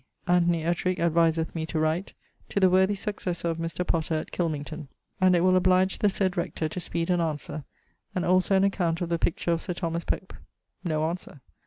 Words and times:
Anthony 0.25 0.63
Ettrick 0.63 0.97
adviseth 0.97 1.53
me 1.53 1.63
to 1.67 1.77
write 1.79 2.13
'To 2.49 2.59
the 2.59 2.71
worthy 2.71 2.95
successor 2.95 3.49
of 3.49 3.59
Mr. 3.59 3.85
Potter 3.85 4.15
at 4.15 4.31
Kilmington,' 4.31 4.87
and 5.19 5.35
it 5.35 5.41
will 5.41 5.55
oblige 5.55 5.99
the 5.99 6.09
said 6.09 6.35
rector 6.35 6.67
to 6.67 6.79
speed 6.79 7.11
an 7.11 7.21
answer, 7.21 7.65
and 8.15 8.25
also 8.25 8.55
an 8.55 8.63
account 8.63 9.01
of 9.01 9.09
the 9.09 9.19
picture 9.19 9.51
of 9.51 9.61
Sir 9.61 9.75
Thomas 9.75 10.03
Pope 10.03 10.33
No 10.83 11.07
answer! 11.07 11.41